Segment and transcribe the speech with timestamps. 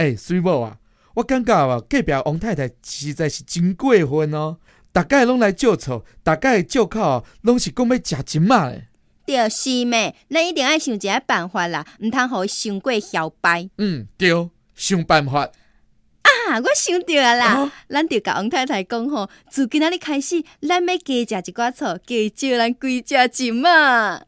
[0.00, 0.78] 诶、水某啊，
[1.12, 4.56] 我感觉啊，隔壁王太太实在是真过分哦，
[4.92, 8.86] 大概拢来借醋，大概借口拢是讲要食钱嘛诶。
[9.26, 10.16] 着是咩？
[10.30, 13.68] 咱一定要想一个办法啦，毋通互伊伤过嚣摆。
[13.76, 15.42] 嗯，对，想办法。
[15.42, 24.22] 啊，我想着啊啦，咱着甲王太太讲吼，自今仔日开始，咱要加食一寡醋，加少咱几只钱嘛。